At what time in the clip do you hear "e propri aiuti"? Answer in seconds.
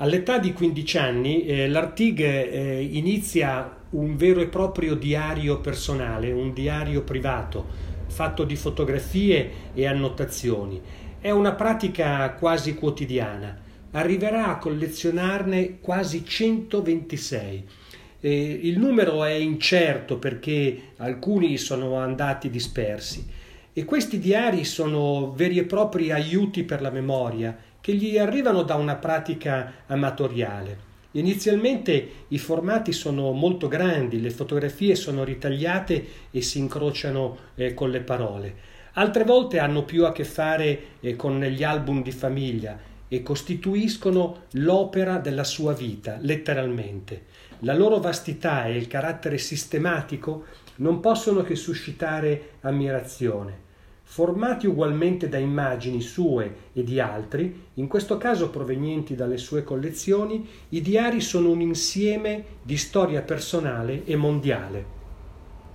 25.58-26.62